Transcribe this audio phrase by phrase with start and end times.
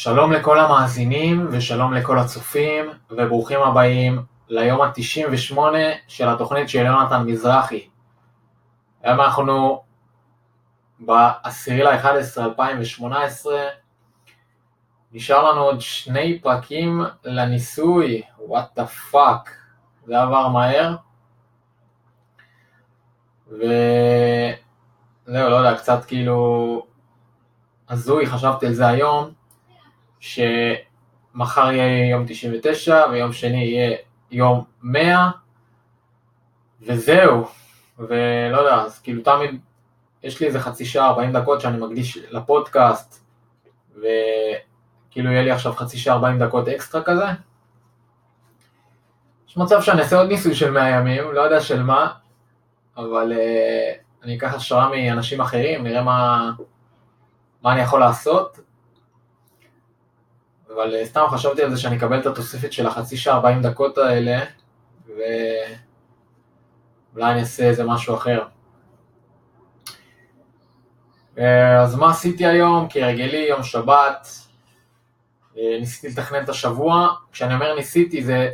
[0.00, 5.58] שלום לכל המאזינים ושלום לכל הצופים וברוכים הבאים ליום ה-98
[6.08, 7.88] של התוכנית של יונתן מזרחי.
[9.02, 9.82] היום אנחנו
[11.06, 13.54] ב-10 ל-11 2018,
[15.12, 19.50] נשאר לנו עוד שני פרקים לניסוי, what the fuck,
[20.06, 20.96] זה עבר מהר.
[23.48, 23.68] וזהו,
[25.26, 26.86] לא יודע, קצת כאילו
[27.88, 29.37] הזוי, חשבתי על זה היום,
[30.20, 33.96] שמחר יהיה יום 99 ויום שני יהיה
[34.30, 35.30] יום 100,
[36.80, 37.48] וזהו,
[37.98, 39.60] ולא יודע, אז כאילו תמיד
[40.22, 43.24] יש לי איזה חצי שעה, 40 דקות שאני מקדיש לפודקאסט,
[43.96, 47.24] וכאילו יהיה לי עכשיו חצי שעה, 40 דקות אקסטרה כזה.
[49.48, 52.12] יש מצב שאני אעשה עוד ניסוי של 100 ימים, לא יודע של מה,
[52.96, 56.50] אבל uh, אני אקח השראה מאנשים אחרים, נראה מה,
[57.62, 58.60] מה אני יכול לעשות.
[60.74, 63.98] אבל uh, סתם חשבתי על זה שאני אקבל את התוספת של החצי שעה 40 דקות
[63.98, 64.44] האלה,
[65.06, 65.32] ואולי
[67.32, 68.42] אני אעשה איזה משהו אחר.
[71.36, 71.40] Uh,
[71.82, 72.86] אז מה עשיתי היום?
[72.90, 74.28] כהרגלי, יום שבת,
[75.54, 77.08] uh, ניסיתי לתכנן את השבוע.
[77.32, 78.50] כשאני אומר ניסיתי זה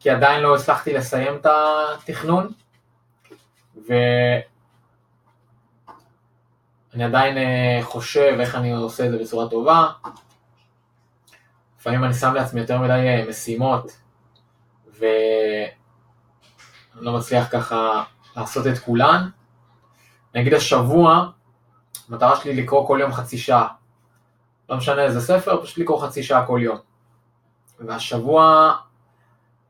[0.00, 2.52] כי עדיין לא הצלחתי לסיים את התכנון.
[3.88, 4.42] ואני
[7.04, 9.88] עדיין אה, חושב איך אני עושה את זה בצורה טובה.
[11.80, 13.96] לפעמים אני שם לעצמי יותר מדי אה, משימות,
[14.98, 15.70] ואני
[16.94, 18.04] לא מצליח ככה
[18.36, 19.28] לעשות את כולן.
[20.34, 21.26] נגיד השבוע,
[22.08, 23.68] המטרה שלי לקרוא כל יום חצי שעה.
[24.68, 26.78] לא משנה איזה ספר, פשוט לקרוא חצי שעה כל יום.
[27.80, 28.72] והשבוע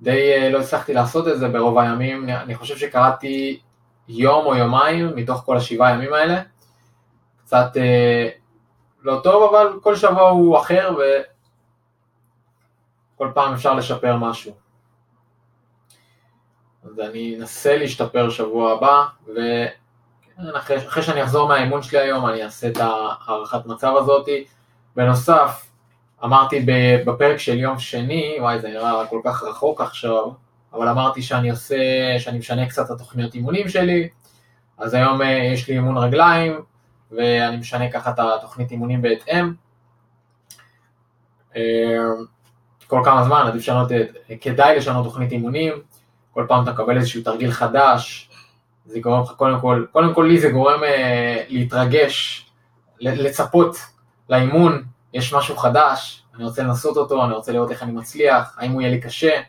[0.00, 3.60] די אה, לא הצלחתי לעשות את זה ברוב הימים, אני חושב שקראתי
[4.08, 6.42] יום או יומיים מתוך כל השבעה ימים האלה.
[7.44, 8.28] קצת אה,
[9.02, 10.96] לא טוב, אבל כל שבוע הוא אחר
[13.16, 14.52] וכל פעם אפשר לשפר משהו.
[16.84, 19.04] אז אני אנסה להשתפר שבוע הבא,
[20.38, 22.76] ואחרי שאני אחזור מהאימון שלי היום אני אעשה את
[23.26, 24.44] הערכת מצב הזאתי.
[24.96, 25.66] בנוסף,
[26.24, 26.66] אמרתי
[27.06, 30.30] בפרק של יום שני, וואי זה נראה כל כך רחוק עכשיו,
[30.72, 31.76] אבל אמרתי שאני עושה,
[32.18, 34.08] שאני משנה קצת את התוכניות אימונים שלי,
[34.78, 36.62] אז היום אה, יש לי אימון רגליים,
[37.12, 39.54] ואני משנה ככה את התוכנית אימונים בהתאם.
[42.86, 43.88] כל כמה זמן עדיף לשנות,
[44.40, 45.72] כדאי לשנות תוכנית אימונים,
[46.30, 48.30] כל פעם אתה מקבל איזשהו תרגיל חדש,
[48.86, 52.46] זה גורם לך קודם כל, קודם כל לי זה גורם אה, להתרגש,
[53.00, 53.76] לצפות
[54.30, 54.82] לאימון,
[55.12, 58.82] יש משהו חדש, אני רוצה לנסות אותו, אני רוצה לראות איך אני מצליח, האם הוא
[58.82, 59.40] יהיה לי קשה,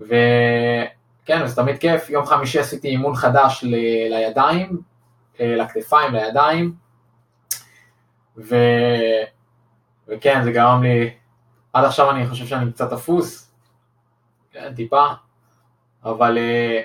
[0.00, 3.74] וכן, זה תמיד כיף, יום חמישי עשיתי אימון חדש ל...
[4.10, 4.80] לידיים,
[5.40, 6.74] אה, לכתפיים, לידיים,
[8.36, 8.56] ו...
[10.08, 11.10] וכן, זה גרם לי,
[11.72, 13.52] עד עכשיו אני חושב שאני קצת אפוס,
[14.52, 15.06] כן, טיפה,
[16.04, 16.82] אבל אה,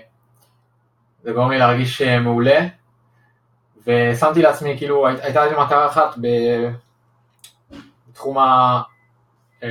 [1.23, 2.67] זה גורם לי להרגיש אה, מעולה,
[3.87, 6.15] ושמתי לעצמי, כאילו, הייתה לי מטרה אחת
[8.11, 8.81] בתחום ה...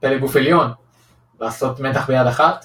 [0.00, 0.72] פלג גוף עליון,
[1.40, 2.64] לעשות מתח ביד אחת,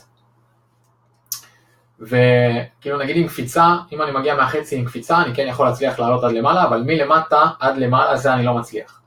[1.99, 6.23] וכאילו נגיד עם קפיצה, אם אני מגיע מהחצי עם קפיצה, אני כן יכול להצליח לעלות
[6.23, 9.01] עד למעלה, אבל מלמטה עד למעלה זה אני לא מצליח.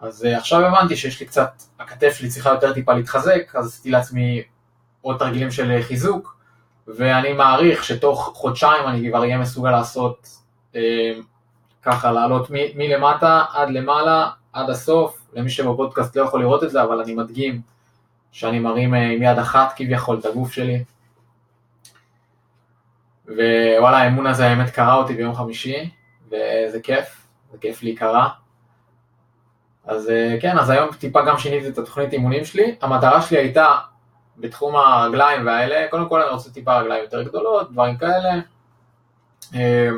[0.00, 3.90] אז uh, עכשיו הבנתי שיש לי קצת, הכתף שלי צריכה יותר טיפה להתחזק, אז עשיתי
[3.90, 4.42] לעצמי
[5.00, 6.36] עוד תרגילים של חיזוק,
[6.88, 10.28] ואני מעריך שתוך חודשיים אני כבר אהיה מסוגל לעשות
[10.72, 10.76] uh,
[11.82, 17.00] ככה, לעלות מלמטה עד למעלה, עד הסוף, למי שבפודקאסט לא יכול לראות את זה, אבל
[17.00, 17.60] אני מדגים
[18.32, 20.84] שאני מרים אה, עם יד אחת כביכול את הגוף שלי.
[23.26, 25.90] ווואלה, האמון הזה האמת קרה אותי ביום חמישי,
[26.26, 28.28] וזה כיף, זה כיף להיקרא.
[29.86, 32.74] אז אה, כן, אז היום טיפה גם שיניתי את התוכנית אימונים שלי.
[32.82, 33.74] המטרה שלי הייתה
[34.36, 38.32] בתחום הרגליים והאלה, קודם כל אני רוצה טיפה רגליים יותר גדולות, דברים כאלה.
[39.54, 39.88] אה,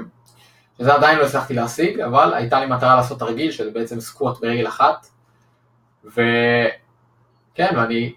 [0.78, 4.68] שזה עדיין לא הצלחתי להשיג, אבל הייתה לי מטרה לעשות תרגיל, שזה בעצם סקווט ברגל
[4.68, 5.06] אחת,
[6.04, 8.14] וכן, ואני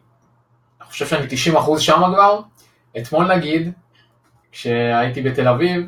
[0.82, 2.42] חושב שאני 90% שם כבר.
[2.98, 3.72] אתמול נגיד,
[4.52, 5.88] כשהייתי בתל אביב,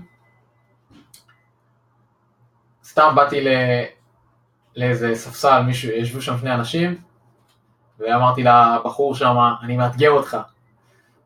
[2.83, 3.47] סתם באתי ל...
[4.75, 6.95] לאיזה ספסל, מישהו, ישבו שם שני אנשים,
[7.99, 10.37] ואמרתי לבחור שם, אני מאתגר אותך.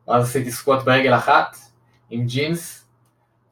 [0.08, 1.56] ואז עשיתי סקווט ברגל אחת,
[2.10, 2.88] עם ג'ינס,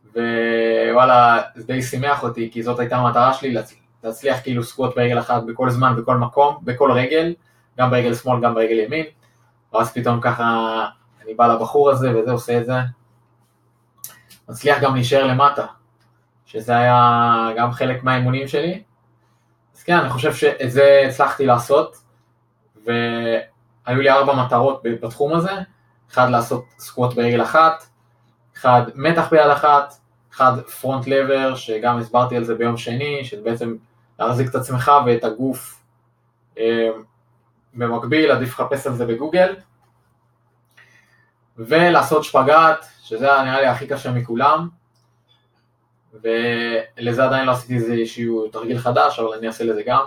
[0.05, 3.57] ווואלה, זה די שימח אותי, כי זאת הייתה המטרה שלי,
[4.05, 7.35] להצליח כאילו סקווט ברגל אחת בכל זמן, בכל מקום, בכל רגל,
[7.79, 9.07] גם ברגל שמאל, גם ברגל ימין,
[9.73, 10.87] ואז פתאום ככה
[11.25, 12.75] אני בא לבחור הזה וזה עושה את זה.
[14.49, 15.67] מצליח גם להישאר למטה,
[16.47, 18.83] שזה היה גם חלק מהאימונים שלי,
[19.77, 21.97] אז כן, אני חושב שאת זה הצלחתי לעשות,
[22.85, 25.53] והיו לי ארבע מטרות בתחום הזה,
[26.11, 27.87] אחד לעשות סקווט ברגל אחת,
[28.57, 29.95] אחד מתח ביד אחת,
[30.33, 33.77] אחד פרונט לבר, שגם הסברתי על זה ביום שני, שזה בעצם
[34.19, 35.83] להחזיק את עצמך ואת הגוף
[36.59, 36.89] אה,
[37.75, 39.55] במקביל, עדיף לחפש על זה בגוגל,
[41.57, 44.69] ולעשות שפגאט, שזה נראה לי הכי קשה מכולם,
[46.23, 50.05] ולזה עדיין לא עשיתי איזשהו תרגיל חדש, אבל אני אעשה לזה גם.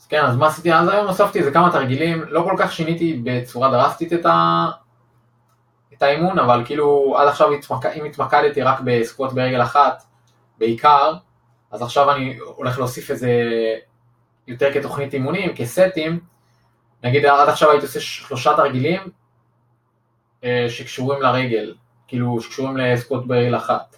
[0.00, 0.72] אז כן, אז מה עשיתי?
[0.72, 4.66] אז היום הוספתי איזה כמה תרגילים, לא כל כך שיניתי בצורה דרסטית את, ה...
[5.92, 7.86] את האימון, אבל כאילו עד עכשיו התמק...
[7.86, 10.02] אם התמקדתי רק בסקווט ברגל אחת,
[10.58, 11.14] בעיקר,
[11.70, 13.32] אז עכשיו אני הולך להוסיף את זה
[14.46, 16.20] יותר כתוכנית אימונים, כסטים,
[17.04, 19.00] נגיד עד עכשיו הייתי עושה שלושה תרגילים
[20.44, 21.74] אה, שקשורים לרגל,
[22.10, 23.96] כאילו שקשורים לסקוט ברגל אחת.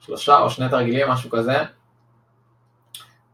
[0.00, 1.56] שלושה או שני תרגילים, משהו כזה.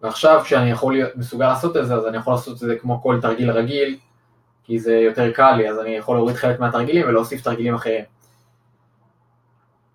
[0.02, 3.02] ועכשיו כשאני יכול להיות מסוגל לעשות את זה, אז אני יכול לעשות את זה כמו
[3.02, 3.98] כל תרגיל רגיל,
[4.64, 8.04] כי זה יותר קל לי, אז אני יכול להוריד חלק מהתרגילים ולהוסיף תרגילים אחרים.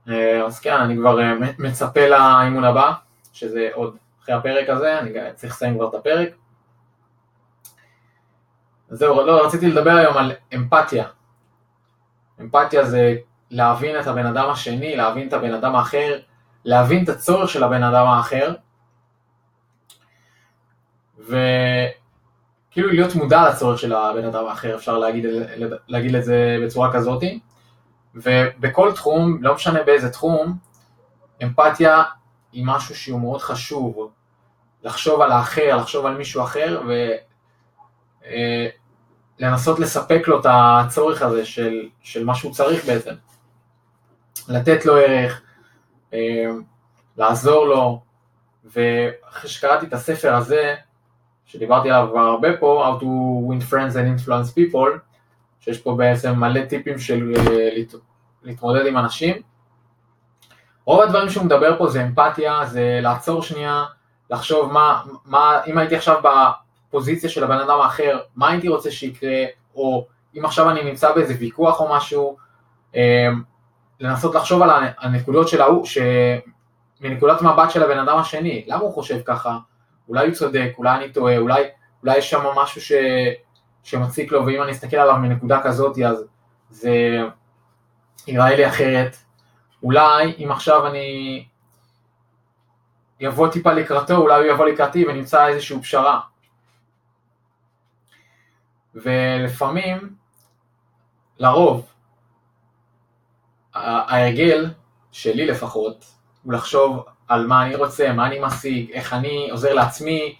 [0.09, 2.93] אה, אז כן, אני כבר אה, מצפה לאימון הבא,
[3.33, 6.29] שזה עוד אחרי הפרק הזה, אני צריך לסיים כבר את הפרק.
[8.89, 11.05] זהו, לא, רציתי לדבר היום על אמפתיה.
[12.41, 13.15] אמפתיה זה
[13.53, 16.19] להבין את הבן אדם השני, להבין את הבן אדם האחר,
[16.65, 18.53] להבין את הצורך של הבן אדם האחר,
[21.19, 25.25] וכאילו להיות מודע לצורך של הבן אדם האחר, אפשר להגיד,
[25.87, 27.39] להגיד את זה בצורה כזאתי.
[28.15, 30.57] ובכל תחום, לא משנה באיזה תחום,
[31.43, 32.03] אמפתיה
[32.51, 34.11] היא משהו שהוא מאוד חשוב,
[34.83, 36.81] לחשוב על האחר, לחשוב על מישהו אחר,
[39.39, 43.13] ולנסות אה, לספק לו את הצורך הזה של, של מה שהוא צריך בעצם.
[44.49, 45.41] לתת לו ערך,
[46.13, 46.45] אה,
[47.17, 48.01] לעזור לו,
[48.65, 50.75] ואחרי שקראתי את הספר הזה,
[51.45, 53.05] שדיברתי עליו כבר הרבה פה, How to
[53.49, 54.99] win friends and influence people,
[55.59, 57.69] שיש פה בעצם מלא טיפים של אה,
[58.43, 59.35] להתמודד עם אנשים.
[60.85, 63.85] רוב הדברים שהוא מדבר פה זה אמפתיה, זה לעצור שנייה,
[64.29, 69.43] לחשוב מה, מה, אם הייתי עכשיו בפוזיציה של הבן אדם האחר, מה הייתי רוצה שיקרה,
[69.75, 70.07] או
[70.37, 72.37] אם עכשיו אני נמצא באיזה ויכוח או משהו,
[72.95, 73.29] אה,
[74.03, 74.69] לנסות לחשוב על
[74.99, 75.85] הנקודות של ההוא,
[77.01, 79.57] מנקודת מבט של הבן אדם השני, למה הוא חושב ככה,
[80.09, 81.63] אולי הוא צודק, אולי אני טועה, אולי,
[82.03, 82.91] אולי יש שם משהו ש,
[83.83, 86.25] שמציק לו, ואם אני אסתכל עליו מנקודה כזאת, אז
[86.69, 86.91] זה
[88.27, 89.15] ייראה לי אחרת.
[89.83, 91.45] אולי אם עכשיו אני
[93.19, 96.19] יבוא טיפה לקראתו, אולי הוא יבוא לקראתי ונמצא איזושהי פשרה.
[98.95, 100.15] ולפעמים,
[101.39, 101.92] לרוב,
[103.73, 104.69] ההרגל,
[105.11, 106.05] שלי לפחות,
[106.43, 110.35] הוא לחשוב על מה אני רוצה, מה אני משיג, איך אני עוזר לעצמי,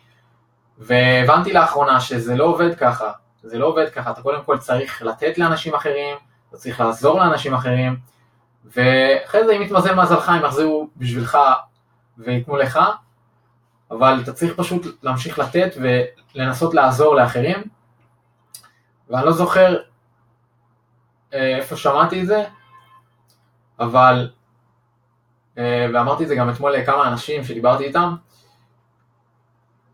[0.77, 3.11] והבנתי לאחרונה שזה לא עובד ככה,
[3.43, 6.17] זה לא עובד ככה, אתה קודם כל צריך לתת לאנשים אחרים,
[6.49, 7.95] אתה צריך לעזור לאנשים אחרים,
[8.65, 11.37] ואחרי זה אם יתמזל מזלך הם יחזרו בשבילך
[12.17, 12.79] וייתנו לך,
[13.91, 15.75] אבל אתה צריך פשוט להמשיך לתת
[16.35, 17.63] ולנסות לעזור לאחרים,
[19.09, 19.77] ואני לא זוכר
[21.33, 22.43] אה, איפה שמעתי את זה,
[23.79, 24.29] אבל,
[25.57, 28.15] אה, ואמרתי את זה גם אתמול לכמה אנשים שדיברתי איתם,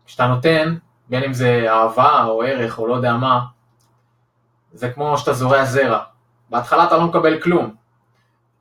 [0.06, 0.76] כשאתה נותן,
[1.08, 3.40] בין אם זה אהבה או ערך או לא יודע מה,
[4.72, 6.02] זה כמו שאתה זורע זרע.
[6.50, 7.74] בהתחלה אתה לא מקבל כלום,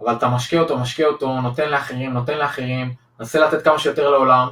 [0.02, 4.48] אבל אתה משקה אותו, משקה אותו, נותן לאחרים, נותן לאחרים, מנסה לתת כמה שיותר לעולם,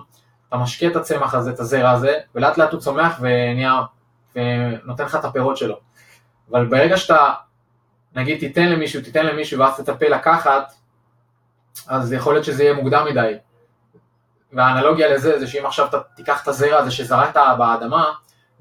[0.49, 3.19] אתה משקה את הצמח הזה, את הזרע הזה, ולאט לאט הוא צומח
[4.35, 5.79] ונותן לך את הפירות שלו.
[6.51, 7.33] אבל ברגע שאתה
[8.17, 10.73] נגיד תיתן למישהו, תיתן למישהו ואז תטפל לקחת,
[11.87, 13.33] אז יכול להיות שזה יהיה מוקדם מדי.
[14.53, 18.11] והאנלוגיה לזה זה שאם עכשיו אתה תיקח את הזרע הזה שזרעת באדמה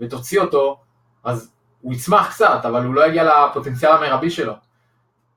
[0.01, 0.81] ותוציא אותו,
[1.25, 4.53] אז הוא יצמח קצת, אבל הוא לא יגיע לפוטנציאל המרבי שלו.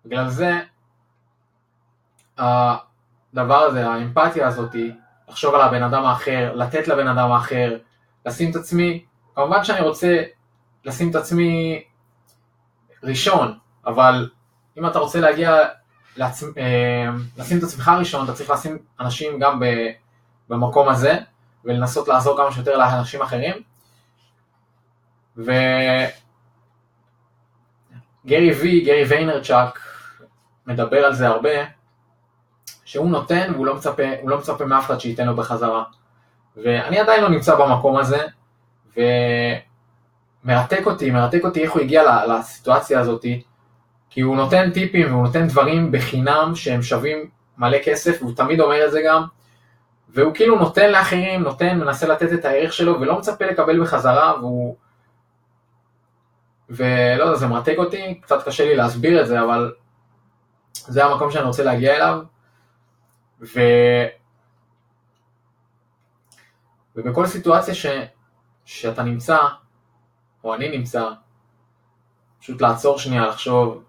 [0.06, 0.60] בגלל זה
[2.38, 4.96] הדבר הזה, האמפתיה הזאתי,
[5.30, 7.78] לחשוב על הבן אדם האחר, לתת לבן אדם האחר,
[8.26, 10.24] לשים את עצמי, כמובן שאני רוצה
[10.86, 11.84] לשים את עצמי
[13.04, 14.30] ראשון, אבל
[14.78, 15.58] אם אתה רוצה להגיע,
[16.18, 16.44] לעצ...
[16.44, 19.62] אה, לשים את עצמך ראשון, אתה צריך לשים אנשים גם
[20.50, 21.18] במקום הזה,
[21.66, 23.56] ולנסות לעזור כמה שיותר לאנשים אחרים.
[25.38, 26.12] וגרי
[28.62, 29.80] וי, גרי ויינרצ'אק,
[30.68, 31.50] מדבר על זה הרבה,
[32.86, 35.84] שהוא נותן והוא לא מצפה, לא מצפה מאף אחד שייתן לו בחזרה.
[36.58, 38.28] ואני עדיין לא נמצא במקום הזה,
[40.46, 43.44] ומרתק אותי, מרתק אותי איך הוא הגיע לסיטואציה הזאתי,
[44.10, 48.86] כי הוא נותן טיפים והוא נותן דברים בחינם שהם שווים מלא כסף, והוא תמיד אומר
[48.86, 49.24] את זה גם,
[50.10, 54.75] והוא כאילו נותן לאחרים, נותן, מנסה לתת את הערך שלו, ולא מצפה לקבל בחזרה, והוא...
[56.70, 59.74] ולא יודע, זה מרתק אותי, קצת קשה לי להסביר את זה, אבל
[60.74, 62.20] זה המקום שאני רוצה להגיע אליו.
[63.42, 63.60] ו...
[66.96, 67.86] ובכל סיטואציה ש...
[68.66, 69.38] שאתה נמצא,
[70.44, 71.10] או אני נמצא,
[72.39, 73.84] פשוט לעצור שנייה, לחשוב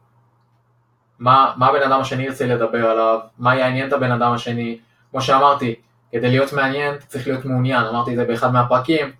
[1.21, 4.79] מה, מה הבן אדם השני ירצה לדבר עליו, מה יעניין את הבן אדם השני,
[5.11, 5.75] כמו שאמרתי,
[6.13, 9.13] כדי להיות מעניין צריך להיות מעוניין, אמרתי את זה באחד מהפרקים,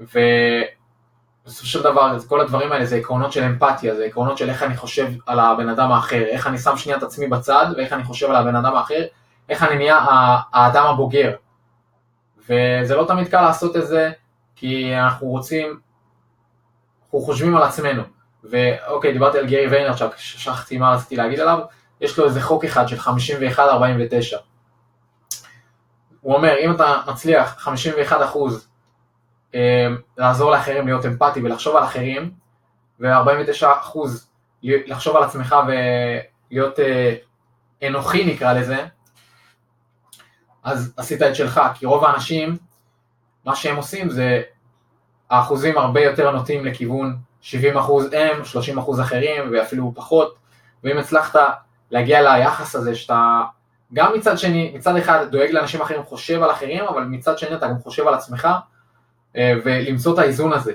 [0.00, 4.76] ובסופו של דבר כל הדברים האלה זה עקרונות של אמפתיה, זה עקרונות של איך אני
[4.76, 8.30] חושב על הבן אדם האחר, איך אני שם שנייה את עצמי בצד ואיך אני חושב
[8.30, 9.02] על הבן אדם האחר,
[9.48, 9.98] איך אני נהיה
[10.52, 11.34] האדם הבוגר.
[12.48, 14.10] וזה לא תמיד קל לעשות את זה,
[14.56, 15.80] כי אנחנו רוצים,
[17.02, 18.02] אנחנו חושבים על עצמנו.
[18.44, 21.58] ואוקיי, דיברתי על גרי ויינרצ'אק, שכחתי מה רציתי להגיד עליו,
[22.00, 23.60] יש לו איזה חוק אחד של 51-49.
[26.20, 28.68] הוא אומר, אם אתה מצליח 51 אחוז
[29.54, 29.86] אה,
[30.18, 32.30] לעזור לאחרים להיות אמפתי ולחשוב על אחרים,
[33.00, 34.30] ו-49 אחוז
[34.62, 37.14] לחשוב על עצמך ולהיות אה,
[37.86, 38.86] אנוכי נקרא לזה,
[40.62, 42.56] אז עשית את שלך, כי רוב האנשים,
[43.44, 44.42] מה שהם עושים זה,
[45.30, 50.34] האחוזים הרבה יותר נוטים לכיוון 70 אחוז הם, 30 אחוז אחרים ואפילו פחות,
[50.84, 51.40] ואם הצלחת
[51.90, 53.42] להגיע ליחס הזה שאתה
[53.94, 57.68] גם מצד שני, מצד אחד דואג לאנשים אחרים, חושב על אחרים, אבל מצד שני אתה
[57.68, 58.48] גם חושב על עצמך,
[59.36, 60.72] אה, ולמצוא את האיזון הזה.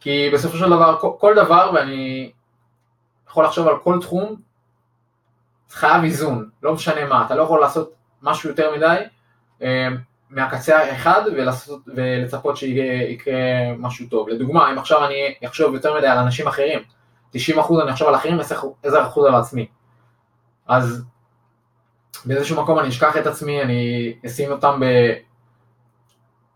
[0.00, 2.32] כי בסופו של דבר, כל דבר, ואני
[3.28, 4.36] יכול לחשוב על כל תחום,
[5.70, 8.96] חייב איזון, לא משנה מה, אתה לא יכול לעשות משהו יותר מדי
[9.62, 9.88] אה,
[10.34, 13.34] מהקצה האחד ולעשות, ולצפות שיקרה
[13.78, 14.28] משהו טוב.
[14.28, 16.80] לדוגמה, אם עכשיו אני אחשוב יותר מדי על אנשים אחרים,
[17.36, 17.38] 90%
[17.82, 18.86] אני אחשוב על אחרים, 10%
[19.26, 19.66] על עצמי.
[20.66, 21.04] אז
[22.24, 24.84] באיזשהו מקום אני אשכח את עצמי, אני אשים אותם ב,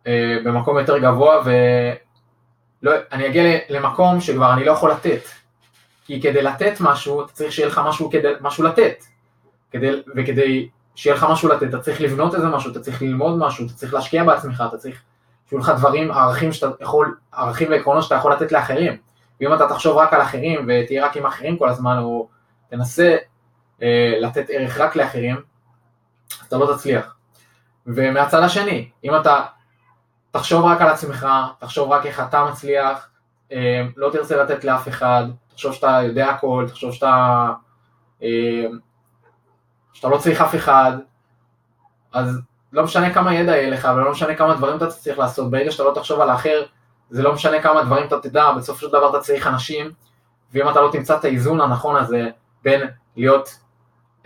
[0.06, 1.42] אה, במקום יותר גבוה
[2.82, 5.22] ואני אגיע למקום שכבר אני לא יכול לתת.
[6.04, 9.04] כי כדי לתת משהו, אתה צריך שיהיה לך משהו, כדי, משהו לתת.
[9.70, 13.66] כדי, וכדי שיהיה לך משהו לתת, אתה צריך לבנות איזה משהו, אתה צריך ללמוד משהו,
[13.66, 15.02] אתה צריך להשקיע בעצמך, אתה צריך
[15.48, 18.96] שיהיו לך דברים, ערכים שאתה יכול, ערכים ועקרונות שאתה יכול לתת לאחרים.
[19.40, 22.28] ואם אתה תחשוב רק על אחרים ותהיה רק עם אחרים כל הזמן, או
[22.70, 23.16] תנסה
[23.82, 25.36] אה, לתת ערך רק לאחרים,
[26.48, 27.14] אתה לא תצליח.
[27.86, 29.44] ומהצד השני, אם אתה
[30.30, 31.26] תחשוב רק על עצמך,
[31.58, 33.08] תחשוב רק איך אתה מצליח,
[33.52, 37.46] אה, לא תרצה לתת לאף אחד, תחשוב שאתה יודע הכל, תחשוב שאתה,
[38.22, 38.64] אה,
[39.98, 40.92] שאתה לא צריך אף אחד,
[42.12, 42.40] אז
[42.72, 45.84] לא משנה כמה ידע יהיה לך ולא משנה כמה דברים אתה צריך לעשות, ברגע שאתה
[45.84, 46.62] לא תחשוב על האחר,
[47.10, 49.92] זה לא משנה כמה דברים אתה תדע, בסופו של דבר אתה צריך אנשים,
[50.52, 52.28] ואם אתה לא תמצא את האיזון הנכון הזה
[52.64, 52.80] בין
[53.16, 53.58] להיות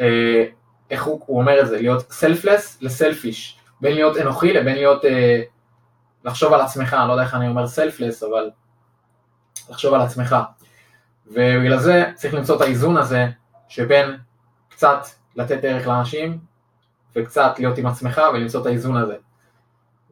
[0.00, 0.44] אה,
[0.90, 5.42] איך הוא, הוא אומר את זה, להיות סלפלס לסלפיש, בין להיות אנוכי לבין להיות, אה,
[6.24, 8.50] לחשוב על עצמך, אני לא יודע איך אני אומר סלפלס, אבל
[9.70, 10.36] לחשוב על עצמך.
[11.26, 13.26] ובגלל זה צריך למצוא את האיזון הזה
[13.68, 14.16] שבין
[14.68, 16.38] קצת לתת ערך לאנשים
[17.16, 19.16] וקצת להיות עם עצמך ולמצוא את האיזון הזה.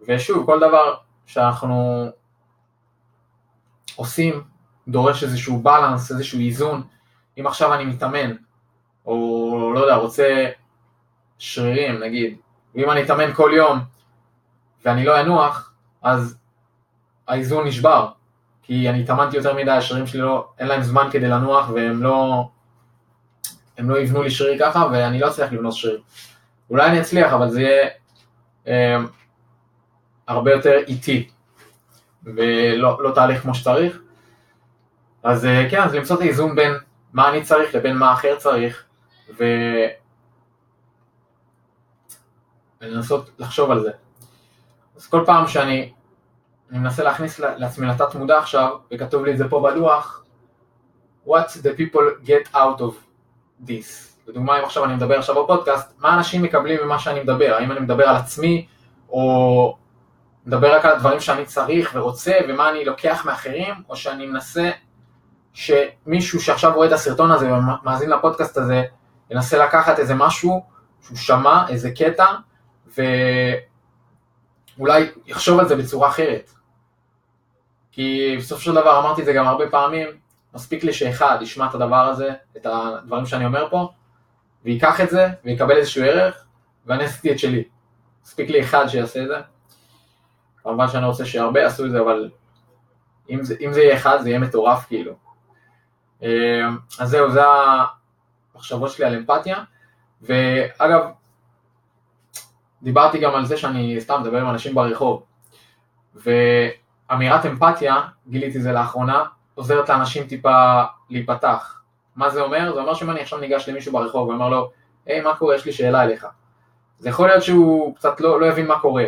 [0.09, 0.95] ושוב, כל דבר
[1.27, 2.07] שאנחנו
[3.97, 4.45] עושים
[4.89, 6.83] דורש איזשהו בלנס, איזשהו איזון.
[7.39, 8.33] אם עכשיו אני מתאמן,
[9.07, 10.51] או לא יודע, רוצה
[11.39, 12.37] שרירים נגיד,
[12.75, 13.79] ואם אני אתאמן כל יום
[14.85, 15.73] ואני לא אנוח,
[16.03, 16.39] אז
[17.29, 18.09] האיזון נשבר,
[18.63, 22.49] כי אני התאמנתי יותר מדי, השרירים שלי לא, אין להם זמן כדי לנוח והם לא,
[23.81, 26.01] הם לא יבנו לי שריר ככה ואני לא אצליח לבנות שריר.
[26.71, 27.89] אולי אני אצליח, אבל זה יהיה
[28.67, 28.97] אה,
[30.29, 31.29] הרבה יותר איטי
[32.25, 33.99] ולא לא תהליך כמו שצריך.
[35.23, 36.73] אז אה, כן, אז למצוא את האיזון בין
[37.13, 38.85] מה אני צריך לבין מה אחר צריך,
[39.39, 39.45] ו...
[42.81, 43.91] ולנסות לחשוב על זה.
[44.97, 45.93] אז כל פעם שאני
[46.71, 50.25] אני מנסה להכניס לעצמי לתת מודע עכשיו, וכתוב לי את זה פה בלוח,
[51.27, 53.10] what the people get out of
[53.67, 54.11] this.
[54.29, 57.55] לדוגמה, אם עכשיו אני מדבר עכשיו בפודקאסט, מה אנשים מקבלים ממה שאני מדבר?
[57.59, 58.67] האם אני מדבר על עצמי,
[59.09, 59.77] או
[60.47, 64.71] מדבר רק על הדברים שאני צריך ורוצה, ומה אני לוקח מאחרים, או שאני מנסה
[65.53, 68.83] שמישהו שעכשיו רואה את הסרטון הזה ומאזין לפודקאסט הזה,
[69.31, 70.65] ינסה לקחת איזה משהו
[71.03, 72.27] שהוא שמע, איזה קטע,
[74.79, 76.51] ואולי יחשוב על זה בצורה אחרת.
[77.93, 80.07] כי בסופו של דבר אמרתי את זה גם הרבה פעמים,
[80.55, 83.89] מספיק לי שאחד ישמע את הדבר הזה, את הדברים שאני אומר פה,
[84.65, 86.45] ויקח את זה, ויקבל איזשהו ערך,
[86.87, 87.65] ואני עשיתי את שלי.
[88.25, 89.37] מספיק לי אחד שיעשה את זה.
[90.63, 92.31] כמובן שאני רוצה שהרבה יעשו את זה, אבל
[93.31, 95.13] אם זה, אם זה יהיה אחד זה יהיה מטורף כאילו.
[96.23, 96.69] אה,
[97.01, 97.41] אז זהו, זה
[98.55, 99.65] המחשבות שלי על אמפתיה,
[100.23, 101.01] ואגב,
[102.83, 105.23] דיברתי גם על זה שאני סתם מדבר עם אנשים ברחוב,
[106.15, 109.25] ואמירת אמפתיה, גיליתי זה לאחרונה,
[109.61, 111.81] עוזרת לאנשים טיפה להיפתח.
[112.17, 112.73] מה זה אומר?
[112.75, 114.71] זה אומר שאם אני עכשיו ניגש למישהו ברחוב ואומר לו,
[115.07, 115.55] היי, מה קורה?
[115.55, 116.27] יש לי שאלה אליך.
[116.99, 119.05] זה יכול להיות שהוא קצת לא, לא יבין מה קורה.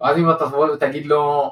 [0.00, 1.50] ואז אם אתה תבוא ותגיד לו,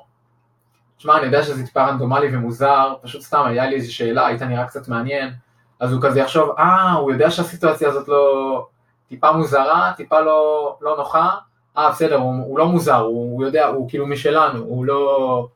[0.96, 4.66] תשמע, אני יודע שזה טיפה רנדומלי ומוזר, פשוט סתם, היה לי איזו שאלה, היית נראה
[4.66, 5.32] קצת מעניין,
[5.80, 8.66] אז הוא כזה יחשוב, אה, הוא יודע שהסיטואציה הזאת לא...
[9.08, 11.30] טיפה מוזרה, טיפה לא, לא נוחה,
[11.78, 15.48] אה, בסדר, הוא, הוא לא מוזר, הוא, הוא יודע, הוא כאילו משלנו, הוא לא...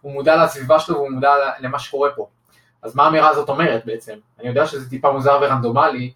[0.00, 2.26] הוא מודע לסביבה שלו והוא מודע למה שקורה פה.
[2.82, 4.14] אז מה האמירה הזאת אומרת בעצם?
[4.40, 6.12] אני יודע שזה טיפה מוזר ורנדומלי,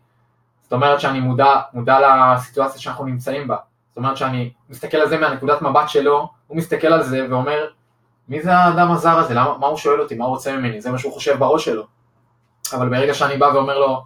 [0.63, 1.99] זאת אומרת שאני מודע, מודע
[2.35, 3.57] לסיטואציה שאנחנו נמצאים בה.
[3.89, 7.67] זאת אומרת שאני מסתכל על זה מהנקודת מבט שלו, הוא מסתכל על זה ואומר,
[8.29, 9.35] מי זה האדם הזר הזה?
[9.35, 10.15] למה, מה הוא שואל אותי?
[10.15, 10.81] מה הוא רוצה ממני?
[10.81, 11.87] זה מה שהוא חושב בראש שלו.
[12.73, 14.03] אבל ברגע שאני בא ואומר לו,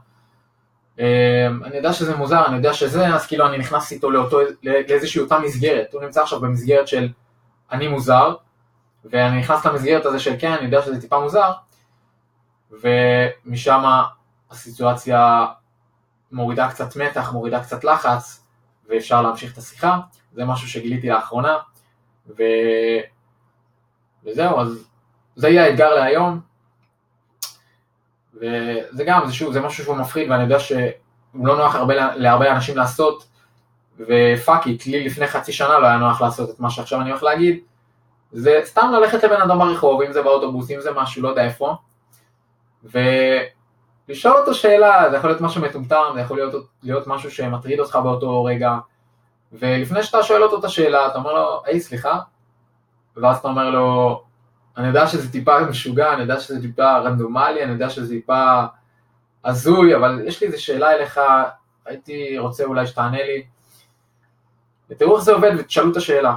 [0.99, 1.05] אמ,
[1.65, 5.39] אני יודע שזה מוזר, אני יודע שזה, אז כאילו אני נכנס איתו לאותו, לאיזושהי אותה
[5.39, 5.93] מסגרת.
[5.93, 7.09] הוא נמצא עכשיו במסגרת של
[7.73, 8.35] אני מוזר,
[9.05, 11.51] ואני נכנס למסגרת הזה של כן, אני יודע שזה טיפה מוזר,
[12.71, 13.85] ומשם
[14.51, 15.47] הסיטואציה
[16.33, 18.45] מורידה קצת מתח, מורידה קצת לחץ,
[18.89, 19.99] ואפשר להמשיך את השיחה.
[20.33, 21.57] זה משהו שגיליתי לאחרונה,
[22.29, 22.43] ו...
[24.25, 24.89] וזהו, אז
[25.37, 26.41] זה יהיה האתגר להיום.
[28.35, 32.53] וזה גם, זה שוב, זה משהו שהוא מפחיד, ואני יודע שהוא לא נוח הרבה, להרבה
[32.53, 33.29] אנשים לעשות,
[33.99, 37.23] ופאק איט, לי לפני חצי שנה לא היה נוח לעשות את מה שעכשיו אני הולך
[37.23, 37.61] להגיד,
[38.33, 41.77] זה סתם ללכת לבן אדם ברחוב, אם זה באוטובוס, אם זה משהו, לא יודע איפה,
[42.91, 47.99] ולשאול אותו שאלה, זה יכול להיות משהו מטומטם, זה יכול להיות, להיות משהו שמטריד אותך
[48.03, 48.79] באותו רגע,
[49.53, 52.19] ולפני שאתה שואל אותו את השאלה, אתה אומר לו, היי סליחה,
[53.17, 54.23] ואז אתה אומר לו,
[54.77, 58.63] אני יודע שזה טיפה משוגע, אני יודע שזה טיפה רנדומלי, אני יודע שזה טיפה
[59.45, 61.21] הזוי, אבל יש לי איזו שאלה אליך,
[61.87, 63.47] הייתי רוצה אולי שתענה לי.
[64.91, 66.37] ותראו איך זה עובד ותשאלו את השאלה.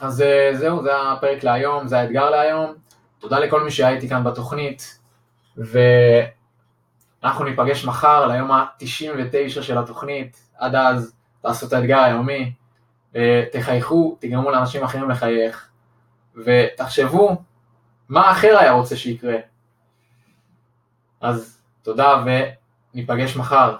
[0.00, 2.74] אז אה, זהו, זה הפרק להיום, זה האתגר להיום.
[3.18, 4.98] תודה לכל מי שהיה איתי כאן בתוכנית,
[5.56, 10.48] ואנחנו ניפגש מחר ליום ה-99 של התוכנית.
[10.58, 12.52] עד אז, תעשו את האתגר היומי,
[13.16, 15.68] אה, תחייכו, תגרמו לאנשים אחרים לחייך,
[16.36, 17.42] ותחשבו
[18.08, 19.36] מה אחר היה רוצה שיקרה.
[21.20, 22.24] אז תודה
[22.94, 23.76] וניפגש מחר.